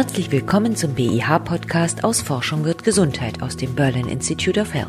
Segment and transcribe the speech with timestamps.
[0.00, 4.88] Herzlich willkommen zum BIH-Podcast aus Forschung wird Gesundheit aus dem Berlin Institute of Health.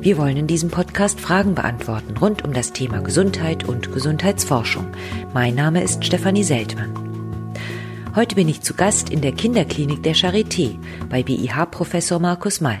[0.00, 4.86] Wir wollen in diesem Podcast Fragen beantworten rund um das Thema Gesundheit und Gesundheitsforschung.
[5.34, 7.54] Mein Name ist Stefanie Seltmann.
[8.16, 10.78] Heute bin ich zu Gast in der Kinderklinik der Charité
[11.10, 12.80] bei BIH-Professor Markus Mall.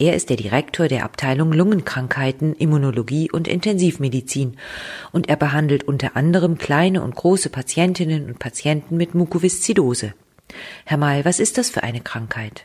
[0.00, 4.56] Er ist der Direktor der Abteilung Lungenkrankheiten, Immunologie und Intensivmedizin
[5.12, 10.14] und er behandelt unter anderem kleine und große Patientinnen und Patienten mit Mukoviszidose.
[10.84, 12.64] Herr May, was ist das für eine Krankheit?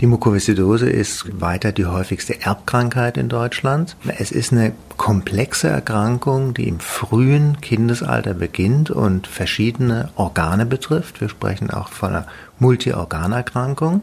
[0.00, 3.96] Die Mukoviszidose ist weiter die häufigste Erbkrankheit in Deutschland.
[4.18, 11.20] Es ist eine komplexe Erkrankung, die im frühen Kindesalter beginnt und verschiedene Organe betrifft.
[11.20, 12.26] Wir sprechen auch von einer
[12.58, 14.02] Multiorganerkrankung.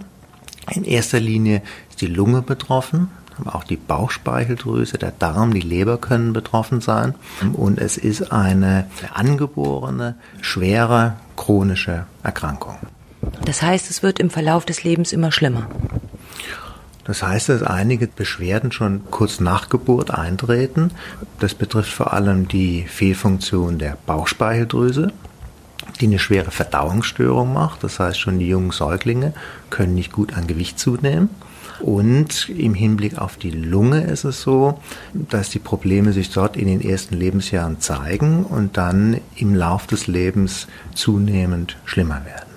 [0.72, 3.09] In erster Linie ist die Lunge betroffen,
[3.40, 7.16] aber auch die Bauchspeicheldrüse, der Darm, die Leber können betroffen sein.
[7.53, 12.77] Und es ist eine angeborene, schwere, chronische Erkrankung.
[13.45, 15.67] Das heißt, es wird im Verlauf des Lebens immer schlimmer.
[17.03, 20.91] Das heißt, dass einige Beschwerden schon kurz nach Geburt eintreten.
[21.39, 25.11] Das betrifft vor allem die Fehlfunktion der Bauchspeicheldrüse
[26.00, 27.84] die eine schwere Verdauungsstörung macht.
[27.84, 29.34] Das heißt, schon die jungen Säuglinge
[29.69, 31.30] können nicht gut an Gewicht zunehmen.
[31.82, 34.80] Und im Hinblick auf die Lunge ist es so,
[35.14, 40.08] dass die Probleme sich dort in den ersten Lebensjahren zeigen und dann im Lauf des
[40.08, 42.52] Lebens zunehmend schlimmer werden.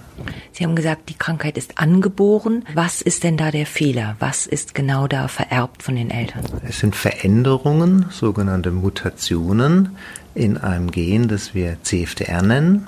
[0.52, 2.64] Sie haben gesagt, die Krankheit ist angeboren.
[2.74, 4.14] Was ist denn da der Fehler?
[4.20, 6.44] Was ist genau da vererbt von den Eltern?
[6.66, 9.96] Es sind Veränderungen, sogenannte Mutationen
[10.34, 12.86] in einem Gen, das wir CFTR nennen.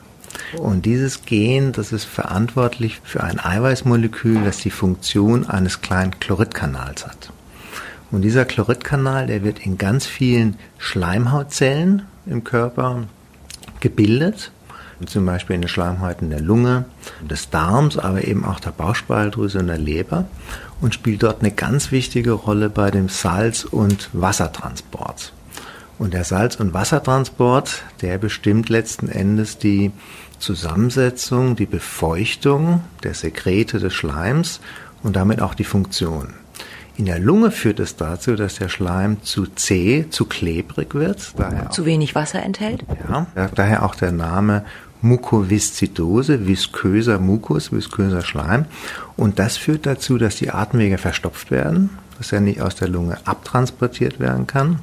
[0.59, 7.07] Und dieses Gen, das ist verantwortlich für ein Eiweißmolekül, das die Funktion eines kleinen Chloridkanals
[7.07, 7.33] hat.
[8.11, 13.05] Und dieser Chloridkanal, der wird in ganz vielen Schleimhautzellen im Körper
[13.81, 14.53] gebildet,
[15.05, 16.87] zum Beispiel in den Schleimhäuten der Lunge,
[17.29, 20.27] des Darms, aber eben auch der Bauchspeicheldrüse und der Leber
[20.81, 25.33] und spielt dort eine ganz wichtige Rolle bei dem Salz- und Wassertransport.
[25.99, 29.93] Und der Salz- und Wassertransport, der bestimmt letzten Endes die
[30.39, 34.61] Zusammensetzung, die Befeuchtung der Sekrete des Schleims
[35.03, 36.35] und damit auch die Funktion.
[36.97, 41.21] In der Lunge führt es dazu, dass der Schleim zu zäh, zu klebrig wird.
[41.71, 42.85] zu wenig Wasser enthält?
[43.09, 44.65] Ja, daher auch der Name
[45.03, 48.65] Mukoviszidose, visköser Mukus, visköser Schleim.
[49.17, 53.19] Und das führt dazu, dass die Atemwege verstopft werden, dass er nicht aus der Lunge
[53.27, 54.79] abtransportiert werden kann,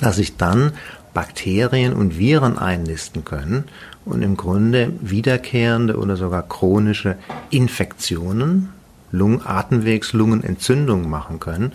[0.00, 0.72] dass sich dann
[1.14, 3.64] Bakterien und Viren einnisten können
[4.04, 7.16] und im Grunde wiederkehrende oder sogar chronische
[7.50, 8.70] Infektionen,
[9.10, 11.72] Lungen, Atemwegslungenentzündungen machen können,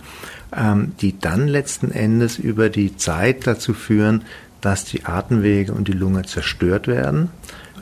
[0.55, 4.23] ähm, die dann letzten Endes über die Zeit dazu führen,
[4.61, 7.29] dass die Atemwege und die Lunge zerstört werden,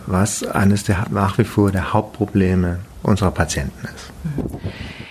[0.05, 4.11] was eines der nach wie vor der Hauptprobleme unserer Patienten ist.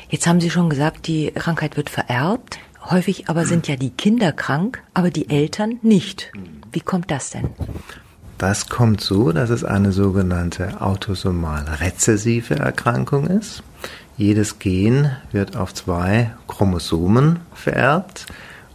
[0.08, 2.58] Jetzt haben Sie schon gesagt, die Krankheit wird vererbt.
[2.88, 6.30] Häufig aber sind ja die Kinder krank, aber die Eltern nicht.
[6.70, 7.48] Wie kommt das denn?
[8.38, 13.62] Das kommt so, dass es eine sogenannte autosomal rezessive Erkrankung ist.
[14.18, 18.26] Jedes Gen wird auf zwei Chromosomen vererbt.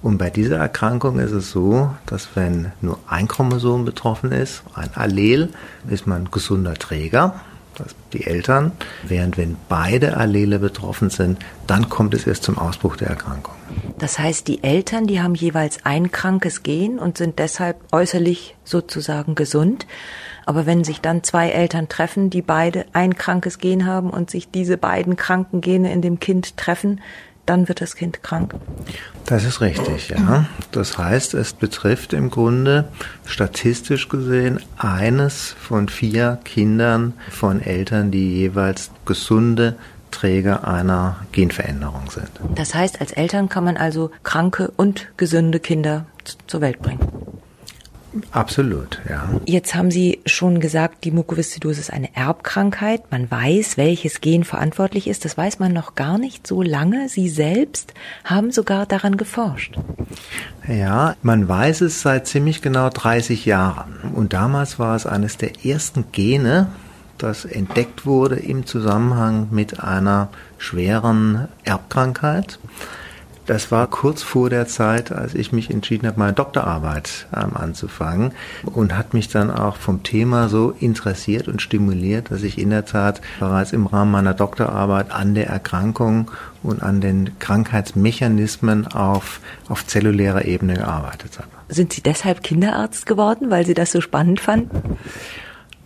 [0.02, 4.90] Und bei dieser Erkrankung ist es so, dass wenn nur ein Chromosom betroffen ist, ein
[4.96, 5.50] Allel,
[5.88, 7.36] ist man gesunder Träger,
[8.14, 8.72] die Eltern,
[9.04, 13.56] während wenn beide Allele betroffen sind, dann kommt es erst zum Ausbruch der Erkrankung.
[13.98, 19.36] Das heißt, die Eltern, die haben jeweils ein krankes Gen und sind deshalb äußerlich sozusagen
[19.36, 19.88] gesund.
[20.46, 24.50] Aber wenn sich dann zwei Eltern treffen, die beide ein krankes Gen haben und sich
[24.50, 27.00] diese beiden kranken Gene in dem Kind treffen,
[27.46, 28.54] dann wird das Kind krank.
[29.26, 30.46] Das ist richtig, ja.
[30.72, 32.88] Das heißt, es betrifft im Grunde
[33.26, 39.76] statistisch gesehen eines von vier Kindern von Eltern, die jeweils gesunde
[40.12, 42.30] Träger einer Genveränderung sind.
[42.56, 46.06] Das heißt, als Eltern kann man also kranke und gesunde Kinder
[46.48, 47.00] zur Welt bringen.
[48.32, 49.30] Absolut, ja.
[49.46, 53.12] Jetzt haben Sie schon gesagt, die Mukoviszidose ist eine Erbkrankheit.
[53.12, 55.24] Man weiß, welches Gen verantwortlich ist.
[55.26, 57.08] Das weiß man noch gar nicht so lange.
[57.10, 57.94] Sie selbst
[58.26, 59.78] haben sogar daran geforscht.
[60.68, 64.00] Ja, man weiß es seit ziemlich genau 30 Jahren.
[64.14, 66.68] Und damals war es eines der ersten Gene,
[67.18, 72.58] das entdeckt wurde im Zusammenhang mit einer schweren Erbkrankheit.
[73.52, 78.32] Das war kurz vor der Zeit, als ich mich entschieden habe, meine Doktorarbeit ähm, anzufangen
[78.64, 82.86] und hat mich dann auch vom Thema so interessiert und stimuliert, dass ich in der
[82.86, 86.32] Tat bereits im Rahmen meiner Doktorarbeit an der Erkrankung
[86.64, 91.50] und an den Krankheitsmechanismen auf, auf zellulärer Ebene gearbeitet habe.
[91.68, 94.98] Sind Sie deshalb Kinderarzt geworden, weil Sie das so spannend fanden?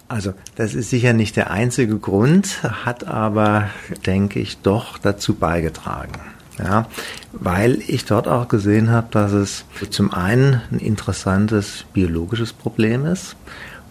[0.08, 3.70] Also das ist sicher nicht der einzige Grund, hat aber,
[4.06, 6.14] denke ich, doch dazu beigetragen.
[6.58, 6.88] Ja,
[7.34, 13.36] weil ich dort auch gesehen habe, dass es zum einen ein interessantes biologisches Problem ist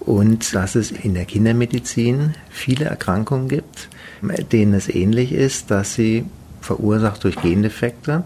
[0.00, 3.88] und dass es in der Kindermedizin viele Erkrankungen gibt,
[4.52, 6.25] denen es ähnlich ist, dass sie
[6.62, 8.25] verursacht durch Gendefekte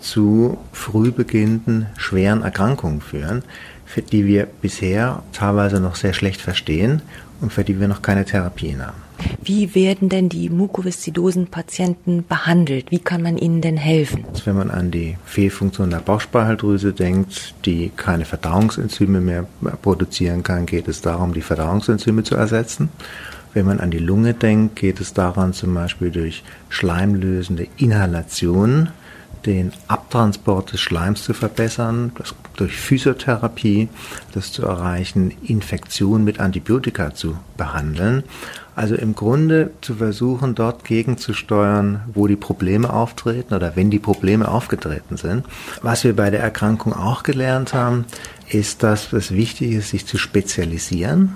[0.00, 3.42] zu früh beginnenden schweren Erkrankungen führen,
[3.86, 7.00] für die wir bisher teilweise noch sehr schlecht verstehen
[7.40, 9.07] und für die wir noch keine Therapien haben.
[9.42, 12.90] Wie werden denn die Mukoviszidosen-Patienten behandelt?
[12.90, 14.24] Wie kann man ihnen denn helfen?
[14.28, 19.46] Also wenn man an die Fehlfunktion der Bauchspeicheldrüse denkt, die keine Verdauungsenzyme mehr
[19.82, 22.90] produzieren kann, geht es darum, die Verdauungsenzyme zu ersetzen.
[23.54, 28.90] Wenn man an die Lunge denkt, geht es daran, zum Beispiel durch schleimlösende Inhalation
[29.46, 32.12] den Abtransport des Schleims zu verbessern,
[32.56, 33.88] durch Physiotherapie
[34.32, 38.24] das zu erreichen, Infektionen mit Antibiotika zu behandeln.
[38.78, 44.46] Also im Grunde zu versuchen, dort gegenzusteuern, wo die Probleme auftreten oder wenn die Probleme
[44.46, 45.44] aufgetreten sind.
[45.82, 48.04] Was wir bei der Erkrankung auch gelernt haben,
[48.48, 51.34] ist, dass es wichtig ist, sich zu spezialisieren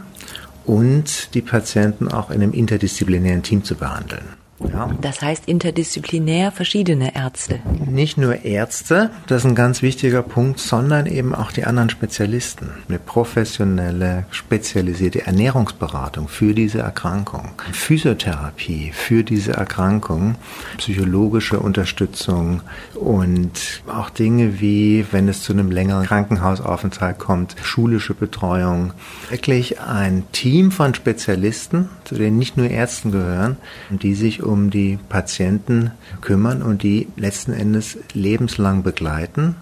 [0.67, 4.23] und die Patienten auch in einem interdisziplinären Team zu behandeln.
[4.71, 4.91] Ja.
[5.01, 7.61] Das heißt interdisziplinär verschiedene Ärzte.
[7.87, 12.71] Nicht nur Ärzte, das ist ein ganz wichtiger Punkt, sondern eben auch die anderen Spezialisten.
[12.89, 20.37] Eine professionelle, spezialisierte Ernährungsberatung für diese Erkrankung, Physiotherapie für diese Erkrankung,
[20.79, 22.63] psychologische Unterstützung
[22.95, 28.93] und auch Dinge wie, wenn es zu einem längeren Krankenhausaufenthalt kommt, schulische Betreuung.
[29.31, 33.57] Wirklich ein Team von Spezialisten, zu denen nicht nur Ärzten gehören,
[33.91, 39.57] die sich um um die Patienten kümmern und die letzten Endes lebenslang begleiten,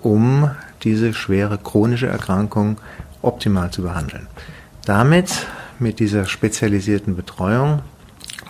[0.00, 0.50] um
[0.84, 2.78] diese schwere chronische Erkrankung
[3.20, 4.28] optimal zu behandeln.
[4.84, 5.46] Damit,
[5.80, 7.82] mit dieser spezialisierten Betreuung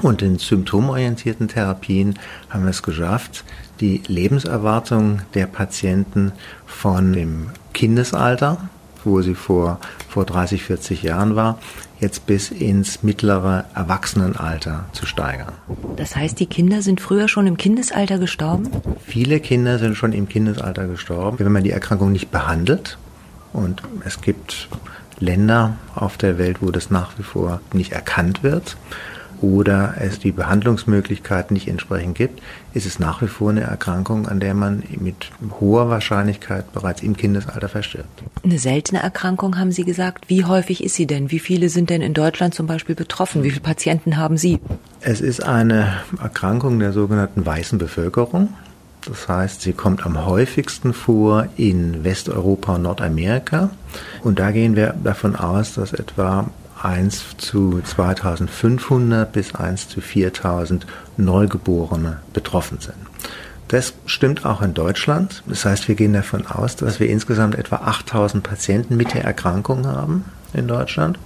[0.03, 2.19] und den symptomorientierten Therapien,
[2.51, 3.45] haben wir es geschafft,
[3.81, 6.33] die Lebenserwartung der Patienten
[6.67, 8.69] von dem Kindesalter,
[9.05, 11.59] wo sie vor, vor 30, 40 Jahren war,
[12.01, 15.53] jetzt bis ins mittlere Erwachsenenalter zu steigern.
[15.97, 18.71] Das heißt, die Kinder sind früher schon im Kindesalter gestorben?
[19.05, 22.99] Viele Kinder sind schon im Kindesalter gestorben, wenn man die Erkrankung nicht behandelt.
[23.53, 24.69] Und es gibt
[25.19, 28.77] Länder auf der Welt, wo das nach wie vor nicht erkannt wird
[29.41, 32.43] oder es die Behandlungsmöglichkeiten nicht entsprechend gibt,
[32.75, 35.31] ist es nach wie vor eine Erkrankung, an der man mit
[35.61, 38.23] hoher Wahrscheinlichkeit bereits im Kindesalter verstirbt.
[38.45, 40.29] Eine seltene Erkrankung, haben Sie gesagt.
[40.29, 41.31] Wie häufig ist sie denn?
[41.31, 43.43] Wie viele sind denn in Deutschland zum Beispiel betroffen?
[43.43, 44.61] Wie viele Patienten haben Sie?
[45.01, 48.51] Es ist eine Erkrankung der sogenannten weißen Bevölkerung.
[49.07, 53.71] Das heißt, sie kommt am häufigsten vor in Westeuropa und Nordamerika.
[54.23, 56.51] Und da gehen wir davon aus, dass etwa
[56.83, 60.87] 1 zu 2500 bis 1 zu 4000
[61.17, 62.97] Neugeborene betroffen sind.
[63.69, 65.43] Das stimmt auch in Deutschland.
[65.47, 69.87] Das heißt, wir gehen davon aus, dass wir insgesamt etwa 8000 Patienten mit der Erkrankung
[69.87, 71.19] haben in Deutschland.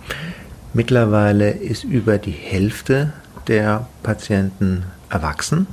[0.75, 3.13] Mittlerweile ist über die Hälfte
[3.47, 5.67] der Patienten erwachsen.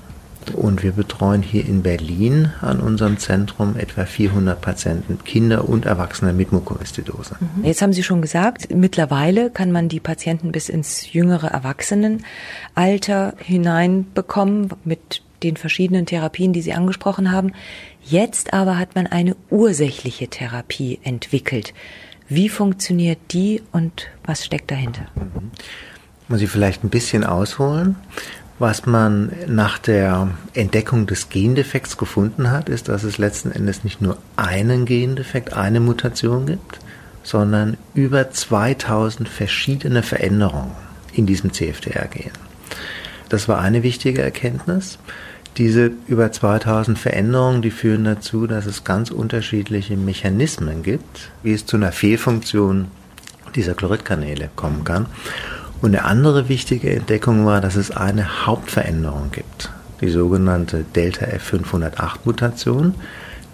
[0.53, 6.33] Und wir betreuen hier in Berlin an unserem Zentrum etwa 400 Patienten, Kinder und Erwachsene
[6.33, 7.35] mit Mukoviszidose.
[7.39, 7.65] Mhm.
[7.65, 14.69] Jetzt haben Sie schon gesagt, mittlerweile kann man die Patienten bis ins jüngere Erwachsenenalter hineinbekommen
[14.83, 17.53] mit den verschiedenen Therapien, die Sie angesprochen haben.
[18.03, 21.73] Jetzt aber hat man eine ursächliche Therapie entwickelt.
[22.27, 25.07] Wie funktioniert die und was steckt dahinter?
[25.15, 25.51] Mhm.
[26.27, 27.95] Muss ich vielleicht ein bisschen ausholen?
[28.59, 34.01] Was man nach der Entdeckung des Gendefekts gefunden hat, ist, dass es letzten Endes nicht
[34.01, 36.79] nur einen Gendefekt, eine Mutation gibt,
[37.23, 40.71] sondern über 2000 verschiedene Veränderungen
[41.13, 42.31] in diesem CFTR-Gen.
[43.29, 44.99] Das war eine wichtige Erkenntnis.
[45.57, 51.65] Diese über 2000 Veränderungen, die führen dazu, dass es ganz unterschiedliche Mechanismen gibt, wie es
[51.65, 52.87] zu einer Fehlfunktion
[53.55, 55.05] dieser Chloridkanäle kommen kann.
[55.81, 59.71] Und eine andere wichtige Entdeckung war, dass es eine Hauptveränderung gibt,
[60.01, 62.95] die sogenannte Delta F508 Mutation,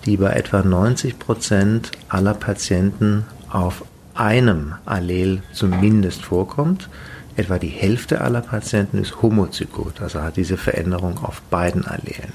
[0.05, 3.84] die bei etwa 90 Prozent aller Patienten auf
[4.15, 6.89] einem Allel zumindest vorkommt.
[7.36, 12.34] Etwa die Hälfte aller Patienten ist homozygot, also hat diese Veränderung auf beiden Allelen.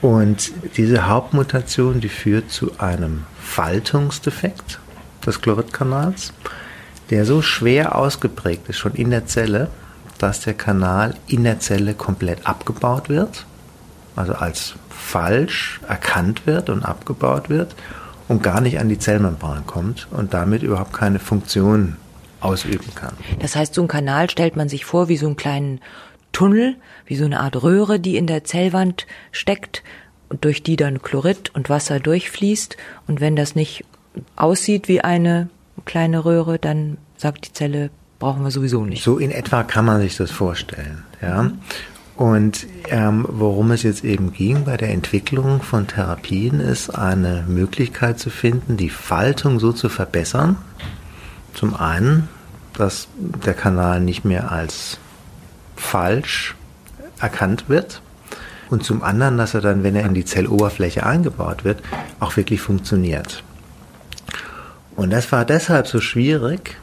[0.00, 4.80] Und diese Hauptmutation, die führt zu einem Faltungsdefekt
[5.24, 6.32] des Chloridkanals
[7.10, 9.68] der so schwer ausgeprägt ist, schon in der Zelle,
[10.18, 13.46] dass der Kanal in der Zelle komplett abgebaut wird,
[14.16, 17.74] also als falsch erkannt wird und abgebaut wird
[18.28, 21.96] und gar nicht an die Zellmembran kommt und damit überhaupt keine Funktion
[22.40, 23.14] ausüben kann.
[23.40, 25.80] Das heißt, so ein Kanal stellt man sich vor wie so einen kleinen
[26.32, 29.82] Tunnel, wie so eine Art Röhre, die in der Zellwand steckt
[30.28, 32.76] und durch die dann Chlorid und Wasser durchfließt.
[33.06, 33.84] Und wenn das nicht
[34.36, 35.48] aussieht wie eine
[35.84, 39.02] kleine Röhre, dann sagt die Zelle, brauchen wir sowieso nicht.
[39.02, 41.50] So in etwa kann man sich das vorstellen, ja.
[42.16, 48.20] Und ähm, worum es jetzt eben ging bei der Entwicklung von Therapien, ist eine Möglichkeit
[48.20, 50.56] zu finden, die Faltung so zu verbessern.
[51.54, 52.28] Zum einen,
[52.74, 54.98] dass der Kanal nicht mehr als
[55.74, 56.54] falsch
[57.20, 58.00] erkannt wird.
[58.70, 61.82] Und zum anderen, dass er dann, wenn er in die Zelloberfläche eingebaut wird,
[62.20, 63.42] auch wirklich funktioniert.
[64.96, 66.76] Und das war deshalb so schwierig,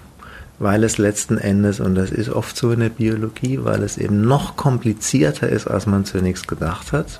[0.59, 4.21] weil es letzten Endes, und das ist oft so in der Biologie, weil es eben
[4.21, 7.19] noch komplizierter ist, als man zunächst gedacht hat.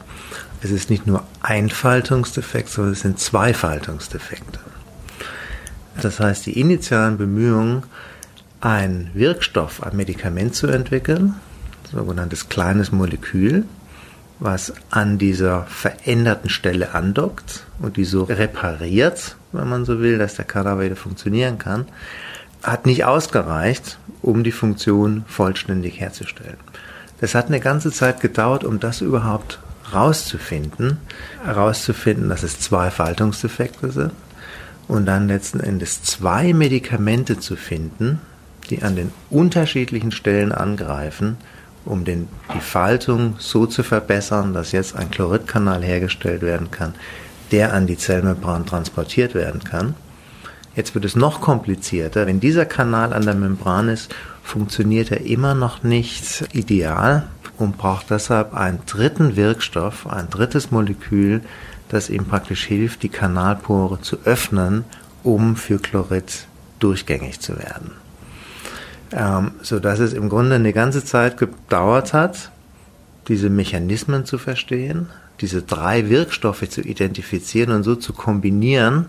[0.62, 4.60] Es ist nicht nur ein Faltungsdefekt, sondern es sind zwei Faltungsdefekte.
[6.01, 7.83] Das heißt, die initialen Bemühungen,
[8.60, 11.33] ein Wirkstoff, ein Medikament zu entwickeln,
[11.91, 13.65] sogenanntes kleines Molekül,
[14.41, 20.36] was an dieser veränderten Stelle andockt und die so repariert, wenn man so will, dass
[20.36, 21.86] der Kanal wieder funktionieren kann,
[22.63, 26.57] hat nicht ausgereicht, um die Funktion vollständig herzustellen.
[27.19, 29.60] Das hat eine ganze Zeit gedauert, um das überhaupt
[29.93, 30.98] rauszufinden,
[31.43, 34.12] herauszufinden, dass es zwei Faltungsdefekte sind
[34.88, 38.19] und dann letzten Endes zwei Medikamente zu finden,
[38.71, 41.38] die an den unterschiedlichen Stellen angreifen,
[41.85, 46.93] um den, die Faltung so zu verbessern, dass jetzt ein Chloridkanal hergestellt werden kann,
[47.51, 49.95] der an die Zellmembran transportiert werden kann.
[50.75, 52.27] Jetzt wird es noch komplizierter.
[52.27, 58.09] Wenn dieser Kanal an der Membran ist, funktioniert er immer noch nicht ideal und braucht
[58.09, 61.41] deshalb einen dritten Wirkstoff, ein drittes Molekül,
[61.89, 64.85] das ihm praktisch hilft, die Kanalpore zu öffnen,
[65.23, 66.47] um für Chlorid
[66.79, 68.00] durchgängig zu werden
[69.13, 72.51] ähm, so dass es im Grunde eine ganze Zeit gedauert hat,
[73.27, 75.08] diese Mechanismen zu verstehen,
[75.41, 79.08] diese drei Wirkstoffe zu identifizieren und so zu kombinieren,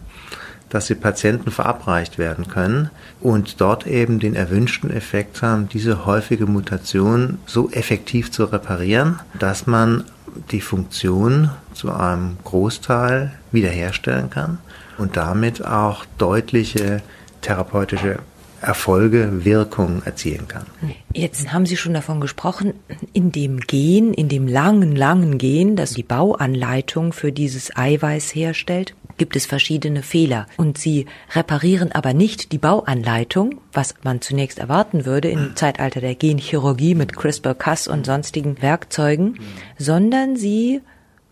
[0.70, 2.90] dass sie Patienten verabreicht werden können
[3.20, 9.66] und dort eben den erwünschten Effekt haben, diese häufige Mutation so effektiv zu reparieren, dass
[9.66, 10.04] man
[10.50, 14.58] die Funktion zu einem Großteil wiederherstellen kann
[14.96, 17.02] und damit auch deutliche
[17.42, 18.20] therapeutische
[18.62, 20.66] Erfolge, Wirkung erzielen kann.
[21.12, 22.74] Jetzt haben Sie schon davon gesprochen,
[23.12, 28.94] in dem Gen, in dem langen, langen Gen, das die Bauanleitung für dieses Eiweiß herstellt,
[29.18, 30.46] gibt es verschiedene Fehler.
[30.56, 36.14] Und Sie reparieren aber nicht die Bauanleitung, was man zunächst erwarten würde im Zeitalter der
[36.14, 39.38] Genchirurgie mit CRISPR-Cas und sonstigen Werkzeugen,
[39.78, 40.80] sondern Sie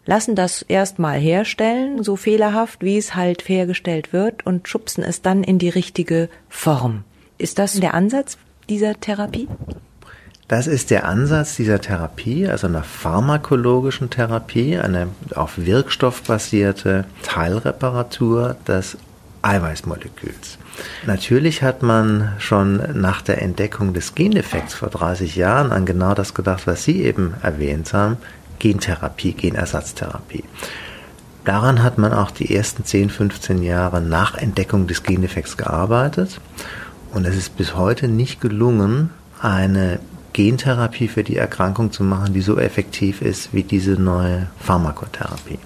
[0.07, 5.45] lassen das erstmal herstellen, so fehlerhaft, wie es halt hergestellt wird, und schubsen es dann
[5.45, 7.05] in die richtige Form.
[7.41, 8.37] Ist das der Ansatz
[8.69, 9.49] dieser Therapie?
[10.47, 18.57] Das ist der Ansatz dieser Therapie, also einer pharmakologischen Therapie, eine auf Wirkstoff basierte Teilreparatur
[18.69, 18.99] des
[19.41, 20.59] Eiweißmoleküls.
[21.07, 26.35] Natürlich hat man schon nach der Entdeckung des Gendefekts vor 30 Jahren an genau das
[26.35, 28.19] gedacht, was Sie eben erwähnt haben,
[28.59, 30.45] Gentherapie, Genersatztherapie.
[31.47, 36.39] Daran hat man auch die ersten 10, 15 Jahre nach Entdeckung des Gendefekts gearbeitet
[37.13, 40.01] und es ist bis heute nicht gelungen, eine
[40.33, 45.59] Gentherapie für die Erkrankung zu machen, die so effektiv ist wie diese neue Pharmakotherapie.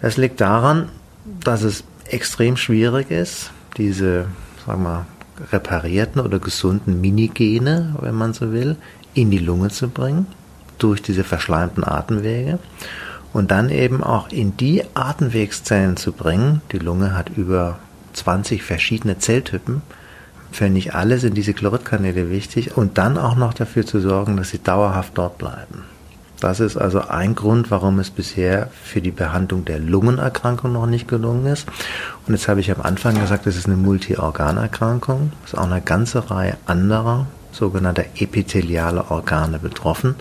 [0.00, 0.88] Das liegt daran,
[1.24, 4.26] dass es extrem schwierig ist, diese,
[4.66, 5.06] sagen wir,
[5.52, 8.76] reparierten oder gesunden Minigene, wenn man so will,
[9.14, 10.26] in die Lunge zu bringen,
[10.78, 12.58] durch diese verschleimten Atemwege
[13.32, 16.60] und dann eben auch in die Atemwegszellen zu bringen.
[16.72, 17.78] Die Lunge hat über
[18.14, 19.82] 20 verschiedene Zelltypen,
[20.52, 24.50] für nicht alle sind diese Chloridkanäle wichtig und dann auch noch dafür zu sorgen, dass
[24.50, 25.84] sie dauerhaft dort bleiben.
[26.40, 31.06] Das ist also ein Grund, warum es bisher für die Behandlung der Lungenerkrankung noch nicht
[31.06, 31.68] gelungen ist.
[32.26, 35.30] Und jetzt habe ich am Anfang gesagt, es ist eine Multiorganerkrankung.
[35.44, 40.16] Es ist auch eine ganze Reihe anderer sogenannter epitheliale Organe betroffen.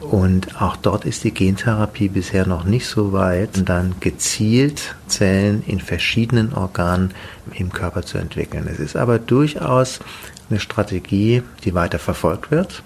[0.00, 5.80] Und auch dort ist die Gentherapie bisher noch nicht so weit, dann gezielt Zellen in
[5.80, 7.12] verschiedenen Organen
[7.54, 8.66] im Körper zu entwickeln.
[8.70, 10.00] Es ist aber durchaus
[10.48, 12.82] eine Strategie, die weiter verfolgt wird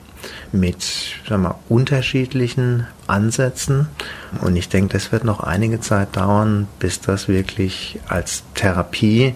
[0.52, 0.82] mit
[1.28, 3.88] sagen wir, unterschiedlichen Ansätzen.
[4.40, 9.34] Und ich denke, das wird noch einige Zeit dauern, bis das wirklich als Therapie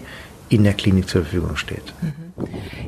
[0.49, 1.93] in der Klinik zur Verfügung steht.
[2.01, 2.28] Mhm.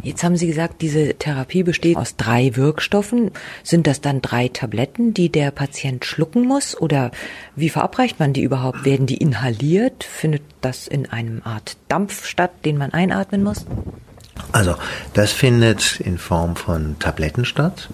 [0.02, 3.32] Jetzt haben Sie gesagt, diese Therapie besteht aus drei Wirkstoffen.
[3.64, 6.80] Sind das dann drei Tabletten, die der Patient schlucken muss?
[6.80, 7.12] Oder
[7.56, 8.86] wie verabreicht man die überhaupt?
[8.86, 10.04] Werden die inhaliert?
[10.04, 13.66] Findet das in einem Art Dampf statt, den man einatmen muss?
[14.52, 14.76] Also
[15.14, 17.90] das findet in Form von Tabletten statt,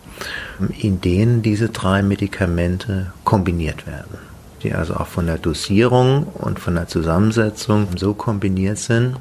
[0.80, 4.18] in denen diese drei Medikamente kombiniert werden,
[4.64, 9.18] die also auch von der Dosierung und von der Zusammensetzung so kombiniert sind,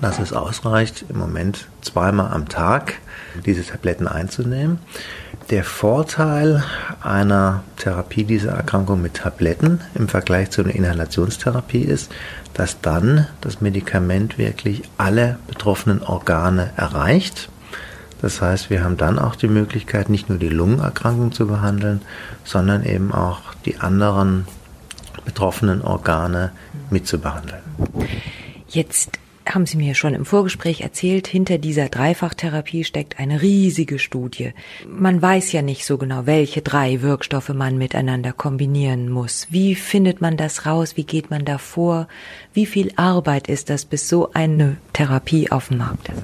[0.00, 2.94] dass es ausreicht, im Moment zweimal am Tag
[3.44, 4.78] diese Tabletten einzunehmen.
[5.50, 6.62] Der Vorteil
[7.00, 12.12] einer Therapie dieser Erkrankung mit Tabletten im Vergleich zu einer Inhalationstherapie ist,
[12.54, 17.48] dass dann das Medikament wirklich alle betroffenen Organe erreicht.
[18.20, 22.02] Das heißt, wir haben dann auch die Möglichkeit, nicht nur die Lungenerkrankung zu behandeln,
[22.44, 24.46] sondern eben auch die anderen
[25.24, 26.52] betroffenen Organe
[26.90, 27.62] mitzubehandeln.
[28.68, 29.18] Jetzt
[29.54, 34.52] haben Sie mir schon im Vorgespräch erzählt, hinter dieser Dreifachtherapie steckt eine riesige Studie.
[34.86, 39.46] Man weiß ja nicht so genau, welche drei Wirkstoffe man miteinander kombinieren muss.
[39.50, 40.96] Wie findet man das raus?
[40.96, 42.08] Wie geht man da vor?
[42.52, 46.22] Wie viel Arbeit ist das, bis so eine Therapie auf dem Markt ist?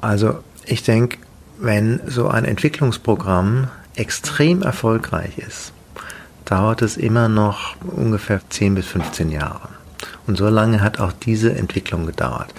[0.00, 1.18] Also ich denke,
[1.58, 5.72] wenn so ein Entwicklungsprogramm extrem erfolgreich ist,
[6.44, 9.68] dauert es immer noch ungefähr 10 bis 15 Jahre.
[10.26, 12.52] Und so lange hat auch diese Entwicklung gedauert.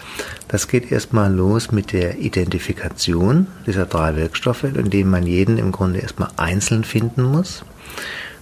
[0.48, 6.00] Das geht erstmal los mit der Identifikation dieser drei Wirkstoffe, indem man jeden im Grunde
[6.00, 7.64] erstmal einzeln finden muss,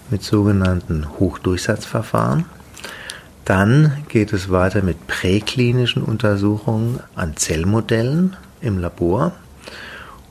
[0.10, 2.46] mit sogenannten Hochdurchsatzverfahren.
[3.46, 9.34] Dann geht es weiter mit präklinischen Untersuchungen an Zellmodellen im Labor.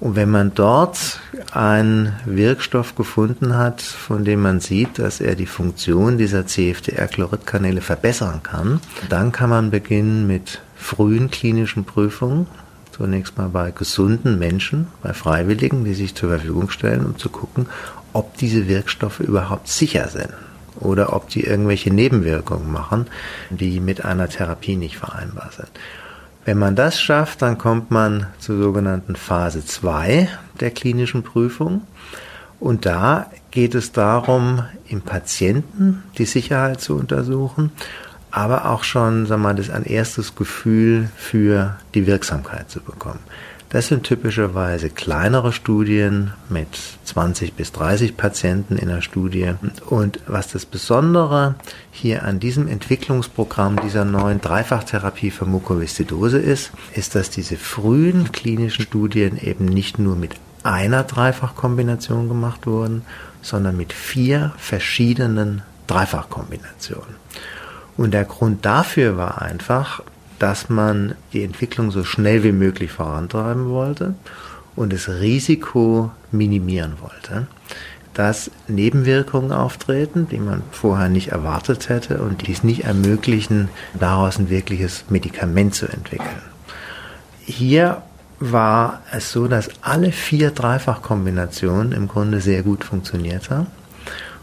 [0.02, 1.20] Und wenn man dort
[1.52, 8.42] einen Wirkstoff gefunden hat, von dem man sieht, dass er die Funktion dieser CFTR-Chloridkanäle verbessern
[8.42, 12.48] kann, dann kann man beginnen mit frühen klinischen Prüfungen.
[12.90, 17.66] Zunächst mal bei gesunden Menschen, bei Freiwilligen, die sich zur Verfügung stellen, um zu gucken,
[18.12, 20.34] ob diese Wirkstoffe überhaupt sicher sind
[20.80, 23.06] oder ob die irgendwelche Nebenwirkungen machen,
[23.50, 25.70] die mit einer Therapie nicht vereinbar sind.
[26.44, 30.28] Wenn man das schafft, dann kommt man zur sogenannten Phase 2
[30.60, 31.82] der klinischen Prüfung.
[32.58, 37.70] Und da geht es darum, im Patienten die Sicherheit zu untersuchen,
[38.30, 43.20] aber auch schon, sagen wir mal, das ein erstes Gefühl für die Wirksamkeit zu bekommen.
[43.72, 46.68] Das sind typischerweise kleinere Studien mit
[47.04, 49.54] 20 bis 30 Patienten in der Studie.
[49.88, 51.54] Und was das Besondere
[51.90, 58.84] hier an diesem Entwicklungsprogramm dieser neuen Dreifachtherapie für Mukoviszidose ist, ist, dass diese frühen klinischen
[58.84, 63.06] Studien eben nicht nur mit einer Dreifachkombination gemacht wurden,
[63.40, 67.16] sondern mit vier verschiedenen Dreifachkombinationen.
[67.96, 70.02] Und der Grund dafür war einfach,
[70.42, 74.14] dass man die Entwicklung so schnell wie möglich vorantreiben wollte
[74.74, 77.46] und das Risiko minimieren wollte,
[78.12, 84.40] dass Nebenwirkungen auftreten, die man vorher nicht erwartet hätte und die es nicht ermöglichen, daraus
[84.40, 86.42] ein wirkliches Medikament zu entwickeln.
[87.44, 88.02] Hier
[88.40, 93.68] war es so, dass alle vier Dreifachkombinationen im Grunde sehr gut funktioniert haben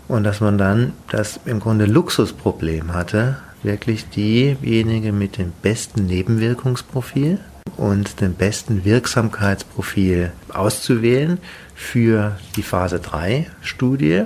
[0.07, 7.39] und dass man dann das im Grunde Luxusproblem hatte, wirklich diejenige mit dem besten Nebenwirkungsprofil
[7.77, 11.39] und dem besten Wirksamkeitsprofil auszuwählen
[11.75, 14.23] für die Phase 3 Studie,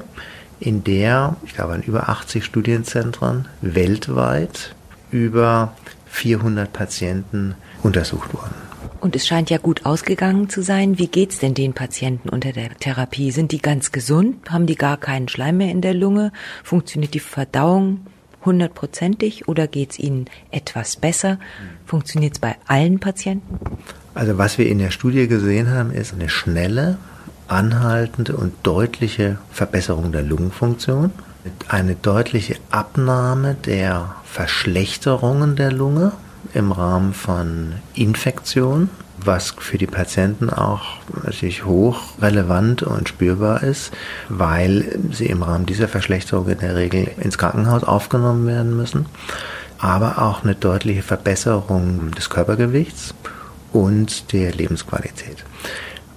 [0.60, 4.76] in der, ich glaube, an über 80 Studienzentren weltweit
[5.12, 5.74] über
[6.08, 8.54] 400 Patienten untersucht wurden.
[9.02, 10.98] Und es scheint ja gut ausgegangen zu sein.
[10.98, 13.32] Wie geht's denn den Patienten unter der Therapie?
[13.32, 14.50] Sind die ganz gesund?
[14.50, 16.32] Haben die gar keinen Schleim mehr in der Lunge?
[16.63, 18.06] Funktioniert die Verdauung?
[18.45, 21.39] Hundertprozentig oder geht es Ihnen etwas besser?
[21.86, 23.60] Funktioniert es bei allen Patienten?
[24.13, 26.97] Also was wir in der Studie gesehen haben, ist eine schnelle,
[27.47, 31.12] anhaltende und deutliche Verbesserung der Lungenfunktion,
[31.67, 36.13] eine deutliche Abnahme der Verschlechterungen der Lunge
[36.53, 43.91] im Rahmen von Infektionen was für die Patienten auch natürlich hoch relevant und spürbar ist,
[44.30, 49.06] weil sie im Rahmen dieser Verschlechterung in der Regel ins Krankenhaus aufgenommen werden müssen,
[49.78, 53.13] aber auch eine deutliche Verbesserung des Körpergewichts
[53.71, 55.43] und der Lebensqualität.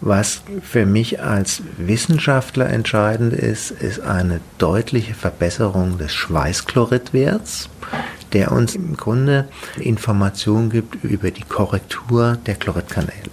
[0.00, 7.70] Was für mich als Wissenschaftler entscheidend ist, ist eine deutliche Verbesserung des Schweißchloridwerts
[8.36, 9.48] der uns im Grunde
[9.80, 13.30] Informationen gibt über die Korrektur der Chloridkanäle.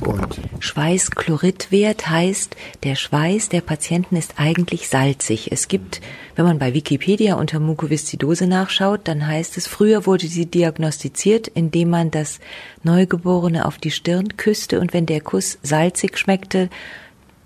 [0.00, 5.52] Und Schweißchloridwert heißt, der Schweiß der Patienten ist eigentlich salzig.
[5.52, 6.00] Es gibt,
[6.36, 11.90] wenn man bei Wikipedia unter Mukoviszidose nachschaut, dann heißt es, früher wurde sie diagnostiziert, indem
[11.90, 12.40] man das
[12.84, 16.70] Neugeborene auf die Stirn küsste und wenn der Kuss salzig schmeckte,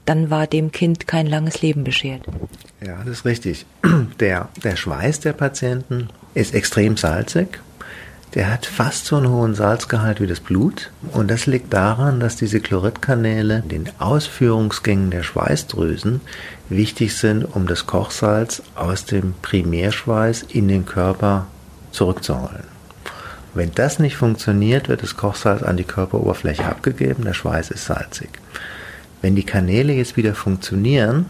[0.05, 2.23] dann war dem Kind kein langes Leben beschert.
[2.85, 3.67] Ja, das ist richtig.
[4.21, 7.61] Der, der Schweiß der Patienten ist extrem salzig.
[8.35, 10.91] der hat fast so einen hohen Salzgehalt wie das Blut.
[11.13, 16.21] Und das liegt daran, dass diese Chloridkanäle den Ausführungsgängen der Schweißdrüsen
[16.69, 21.47] wichtig sind, um das Kochsalz aus dem Primärschweiß in den Körper
[21.91, 22.65] zurückzuholen.
[23.55, 28.31] Wenn das nicht funktioniert, wird das Kochsalz an die Körperoberfläche abgegeben, der Schweiß ist salzig.
[29.23, 31.27] Wenn die Kanäle jetzt wieder funktionieren,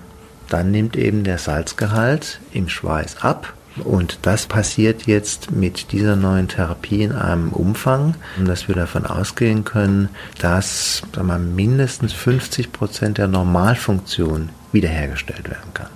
[0.48, 6.48] dann nimmt eben der Salzgehalt im Schweiß ab und das passiert jetzt mit dieser neuen
[6.48, 13.28] Therapie in einem Umfang, dass wir davon ausgehen können, dass wir, mindestens 50 Prozent der
[13.28, 15.88] Normalfunktion wiederhergestellt werden kann.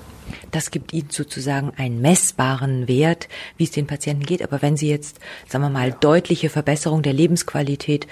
[0.52, 3.28] Das gibt Ihnen sozusagen einen messbaren Wert,
[3.58, 4.42] wie es den Patienten geht.
[4.42, 8.06] Aber wenn Sie jetzt, sagen wir mal, deutliche Verbesserung der Lebensqualität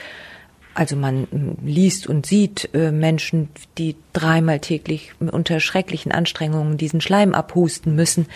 [0.74, 7.00] also man hm, liest und sieht äh, Menschen, die dreimal täglich unter schrecklichen Anstrengungen diesen
[7.00, 8.26] Schleim abhusten müssen.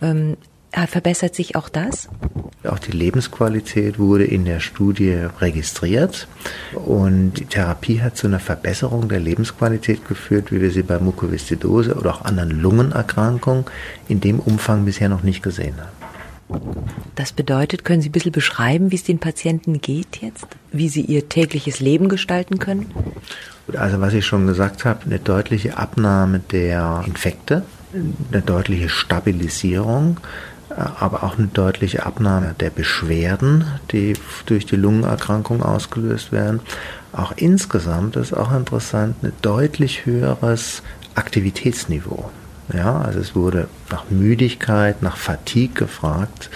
[0.00, 0.36] Ähm,
[0.72, 2.08] äh, verbessert sich auch das?
[2.62, 6.28] Auch die Lebensqualität wurde in der Studie registriert
[6.74, 11.94] und die Therapie hat zu einer Verbesserung der Lebensqualität geführt, wie wir sie bei Mukoviszidose
[11.94, 13.64] oder auch anderen Lungenerkrankungen
[14.08, 16.09] in dem Umfang bisher noch nicht gesehen haben.
[17.14, 20.46] Das bedeutet, können Sie ein bisschen beschreiben, wie es den Patienten geht jetzt?
[20.72, 22.90] Wie sie ihr tägliches Leben gestalten können?
[23.76, 27.62] Also was ich schon gesagt habe, eine deutliche Abnahme der Infekte,
[28.32, 30.18] eine deutliche Stabilisierung,
[30.70, 34.14] aber auch eine deutliche Abnahme der Beschwerden, die
[34.46, 36.60] durch die Lungenerkrankung ausgelöst werden.
[37.12, 40.82] Auch insgesamt ist auch interessant ein deutlich höheres
[41.14, 42.30] Aktivitätsniveau.
[42.72, 46.50] Ja, also es wurde nach Müdigkeit, nach Fatigue gefragt.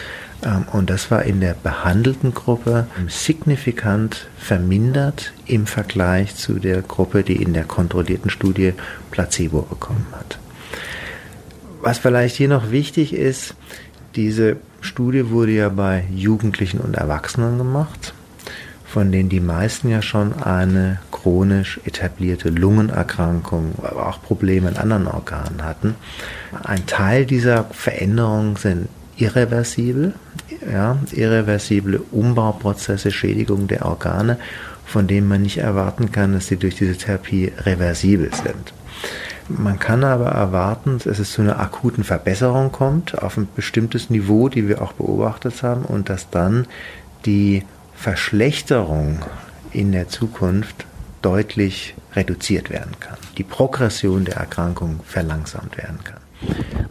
[0.45, 7.23] Ähm, und das war in der behandelten Gruppe signifikant vermindert im Vergleich zu der Gruppe,
[7.23, 8.75] die in der kontrollierten Studie
[9.11, 10.39] Placebo bekommen hat.
[11.81, 13.55] Was vielleicht hier noch wichtig ist,
[14.17, 18.15] diese Studie wurde ja bei Jugendlichen und Erwachsenen gemacht,
[18.87, 25.07] von denen die meisten ja schon eine chronisch etablierte Lungenerkrankung, aber auch Probleme in anderen
[25.07, 25.95] Organen hatten.
[26.63, 30.13] Ein Teil dieser Veränderungen sind irreversibel,
[30.71, 34.37] ja, irreversible Umbauprozesse, Schädigung der Organe,
[34.85, 38.75] von denen man nicht erwarten kann, dass sie durch diese Therapie reversibel sind.
[39.49, 44.51] Man kann aber erwarten, dass es zu einer akuten Verbesserung kommt auf ein bestimmtes Niveau,
[44.51, 46.67] die wir auch beobachtet haben, und dass dann
[47.25, 47.63] die
[47.95, 49.21] Verschlechterung
[49.73, 50.85] in der Zukunft
[51.25, 53.17] deutlich reduziert werden kann.
[53.39, 56.19] Die Progression der Erkrankung verlangsamt werden kann.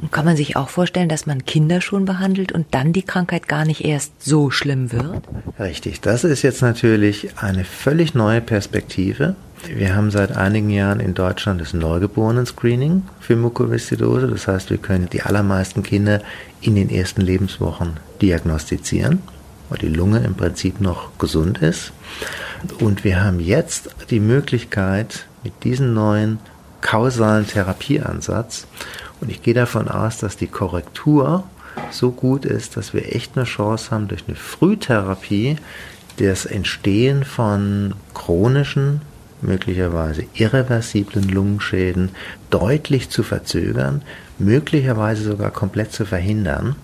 [0.01, 3.47] Und kann man sich auch vorstellen, dass man Kinder schon behandelt und dann die Krankheit
[3.47, 5.21] gar nicht erst so schlimm wird?
[5.59, 9.35] Richtig, das ist jetzt natürlich eine völlig neue Perspektive.
[9.67, 14.27] Wir haben seit einigen Jahren in Deutschland das Neugeborenen-Screening für Mukoviszidose.
[14.27, 16.21] Das heißt, wir können die allermeisten Kinder
[16.59, 19.21] in den ersten Lebenswochen diagnostizieren,
[19.69, 21.93] weil die Lunge im Prinzip noch gesund ist.
[22.79, 26.39] Und wir haben jetzt die Möglichkeit, mit diesem neuen
[26.81, 28.67] kausalen Therapieansatz,
[29.21, 31.45] und ich gehe davon aus, dass die Korrektur
[31.91, 35.55] so gut ist, dass wir echt eine Chance haben, durch eine Frühtherapie
[36.17, 39.01] das Entstehen von chronischen
[39.41, 42.09] möglicherweise irreversiblen Lungenschäden
[42.49, 44.01] deutlich zu verzögern,
[44.39, 46.75] möglicherweise sogar komplett zu verhindern,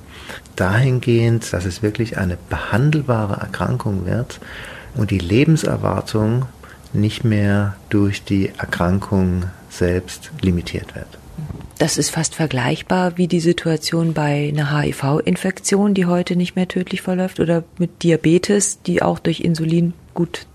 [0.56, 4.40] dahingehend, dass es wirklich eine behandelbare Erkrankung wird
[4.96, 6.46] und die Lebenserwartung
[6.94, 11.08] nicht mehr durch die Erkrankung selbst limitiert wird.
[11.78, 17.02] Das ist fast vergleichbar wie die Situation bei einer HIV-Infektion, die heute nicht mehr tödlich
[17.02, 20.46] verläuft, oder mit Diabetes, die auch durch Insulin gut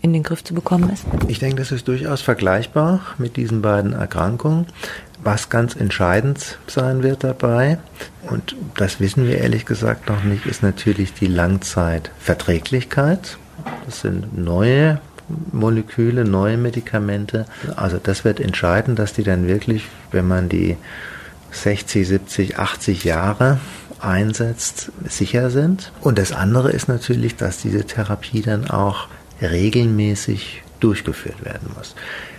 [0.00, 1.04] in den Griff zu bekommen ist?
[1.28, 4.66] Ich denke, das ist durchaus vergleichbar mit diesen beiden Erkrankungen.
[5.22, 7.78] Was ganz entscheidend sein wird dabei,
[8.28, 13.38] und das wissen wir ehrlich gesagt noch nicht, ist natürlich die Langzeitverträglichkeit.
[13.86, 15.00] Das sind neue
[15.52, 17.46] Moleküle, neue Medikamente.
[17.76, 20.76] Also das wird entscheiden, dass die dann wirklich, wenn man die
[21.52, 23.58] 60, 70, 80 Jahre
[24.00, 25.92] einsetzt, sicher sind.
[26.00, 29.08] Und das andere ist natürlich, dass diese Therapie dann auch
[29.40, 31.94] regelmäßig durchgeführt werden muss.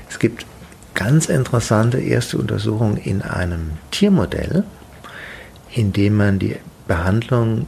[0.10, 0.46] Es gibt
[0.94, 4.64] ganz interessante erste Untersuchungen in einem Tiermodell,
[5.74, 6.58] in dem man die
[6.88, 7.68] Behandlung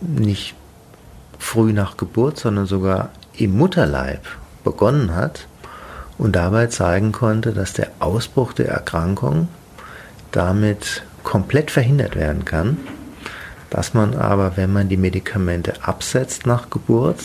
[0.00, 0.54] nicht
[1.38, 4.20] früh nach Geburt, sondern sogar im Mutterleib
[4.62, 5.46] begonnen hat
[6.18, 9.48] und dabei zeigen konnte, dass der Ausbruch der Erkrankung
[10.30, 12.76] damit komplett verhindert werden kann
[13.74, 17.18] dass man aber, wenn man die Medikamente absetzt nach Geburt,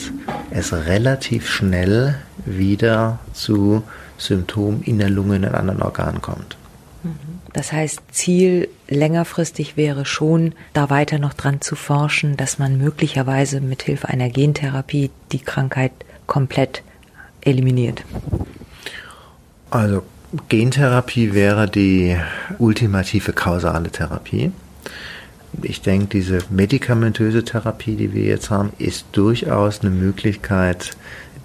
[0.49, 3.83] es relativ schnell wieder zu
[4.17, 6.57] Symptomen in der Lunge in den anderen Organen kommt.
[7.53, 13.59] Das heißt, Ziel längerfristig wäre schon, da weiter noch dran zu forschen, dass man möglicherweise
[13.62, 15.91] mit Hilfe einer Gentherapie die Krankheit
[16.27, 16.83] komplett
[17.41, 18.03] eliminiert.
[19.71, 20.03] Also
[20.47, 22.15] Gentherapie wäre die
[22.59, 24.51] ultimative kausale Therapie.
[25.63, 30.91] Ich denke, diese medikamentöse Therapie, die wir jetzt haben, ist durchaus eine Möglichkeit,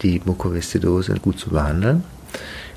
[0.02, 2.04] die Mukoviszidose gut zu behandeln.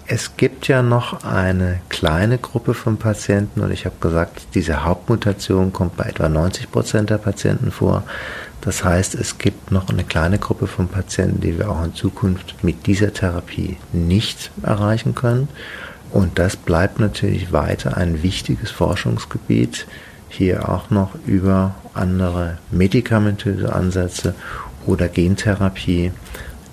[0.10, 5.74] Es gibt ja noch eine kleine Gruppe von Patienten und ich habe gesagt, diese Hauptmutation
[5.74, 8.04] kommt bei etwa 90 Prozent der Patienten vor.
[8.62, 12.64] Das heißt, es gibt noch eine kleine Gruppe von Patienten, die wir auch in Zukunft
[12.64, 15.50] mit dieser Therapie nicht erreichen können.
[16.12, 19.88] Und das bleibt natürlich weiter ein wichtiges Forschungsgebiet,
[20.30, 24.36] hier auch noch über andere medikamentöse Ansätze
[24.86, 26.14] oder Gentherapie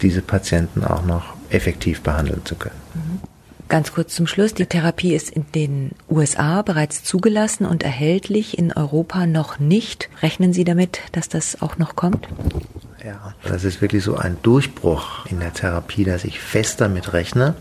[0.03, 2.81] diese Patienten auch noch effektiv behandeln zu können.
[3.69, 4.55] Ganz kurz zum Schluss.
[4.55, 10.11] Die Therapie ist in den USA bereits zugelassen und erhältlich, in Europa noch nicht.
[10.23, 12.29] Rechnen Sie damit, dass das auch noch kommt?
[13.05, 17.55] Ja, das ist wirklich so ein Durchbruch in der Therapie, dass ich fest damit rechne.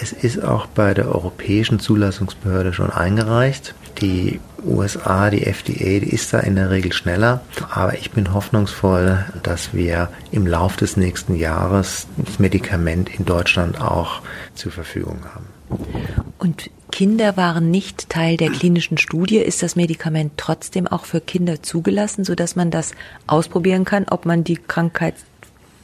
[0.00, 3.74] Es ist auch bei der Europäischen Zulassungsbehörde schon eingereicht.
[4.00, 7.40] Die USA, die FDA, die ist da in der Regel schneller.
[7.70, 13.80] Aber ich bin hoffnungsvoll, dass wir im Lauf des nächsten Jahres das Medikament in Deutschland
[13.80, 14.20] auch
[14.54, 15.46] zur Verfügung haben.
[16.38, 19.38] Und Kinder waren nicht Teil der klinischen Studie.
[19.38, 22.92] Ist das Medikament trotzdem auch für Kinder zugelassen, sodass man das
[23.26, 25.14] ausprobieren kann, ob man die Krankheit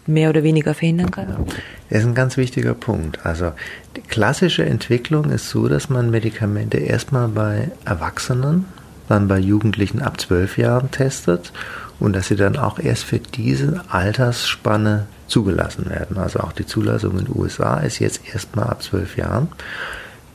[0.06, 1.46] mehr oder weniger verhindern kann?
[1.90, 3.24] Das ist ein ganz wichtiger Punkt.
[3.24, 3.52] Also
[3.96, 8.66] die klassische Entwicklung ist so, dass man Medikamente erstmal bei Erwachsenen,
[9.08, 11.52] dann bei Jugendlichen ab zwölf Jahren testet
[12.00, 16.18] und dass sie dann auch erst für diese Altersspanne zugelassen werden.
[16.18, 19.48] Also auch die Zulassung in den USA ist jetzt erstmal ab zwölf Jahren.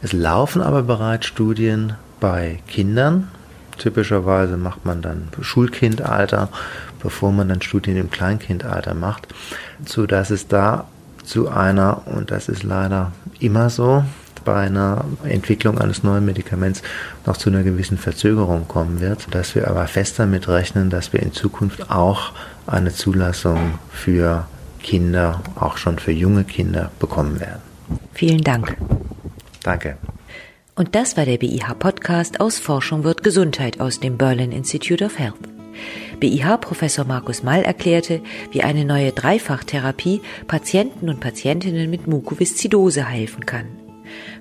[0.01, 3.29] Es laufen aber bereits Studien bei Kindern.
[3.77, 6.49] Typischerweise macht man dann Schulkindalter,
[7.01, 9.27] bevor man dann Studien im Kleinkindalter macht,
[9.85, 10.85] so dass es da
[11.23, 14.03] zu einer, und das ist leider immer so,
[14.45, 16.81] bei einer Entwicklung eines neuen Medikaments
[17.25, 21.21] noch zu einer gewissen Verzögerung kommen wird, dass wir aber fest damit rechnen, dass wir
[21.21, 22.31] in Zukunft auch
[22.65, 24.47] eine Zulassung für
[24.81, 27.61] Kinder, auch schon für junge Kinder bekommen werden.
[28.13, 28.77] Vielen Dank.
[29.63, 29.97] Danke.
[30.77, 35.17] Und das war der BIH Podcast aus Forschung wird Gesundheit aus dem Berlin Institute of
[35.17, 35.33] Health.
[36.19, 43.65] BIH-Professor Markus Mall erklärte, wie eine neue Dreifachtherapie Patienten und Patientinnen mit Mukoviszidose helfen kann.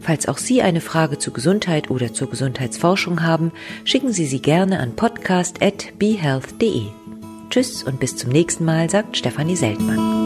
[0.01, 3.51] Falls auch Sie eine Frage zur Gesundheit oder zur Gesundheitsforschung haben,
[3.85, 6.83] schicken Sie sie gerne an podcast.behealth.de.
[7.51, 10.26] Tschüss und bis zum nächsten Mal, sagt Stefanie Seltmann.